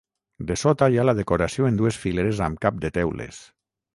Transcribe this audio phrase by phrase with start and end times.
[0.51, 3.45] Dessota hi ha decoració en dues fileres amb cap de teules.